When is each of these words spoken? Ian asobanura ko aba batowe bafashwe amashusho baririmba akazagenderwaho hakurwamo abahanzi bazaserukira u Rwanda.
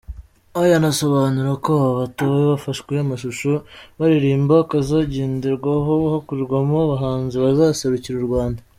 Ian 0.63 0.83
asobanura 0.91 1.51
ko 1.63 1.69
aba 1.79 1.91
batowe 2.01 2.39
bafashwe 2.51 2.93
amashusho 3.03 3.51
baririmba 3.99 4.55
akazagenderwaho 4.63 5.93
hakurwamo 6.13 6.75
abahanzi 6.85 7.35
bazaserukira 7.43 8.17
u 8.19 8.27
Rwanda. 8.29 8.61